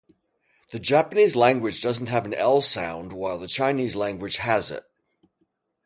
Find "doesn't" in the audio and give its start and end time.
1.83-2.07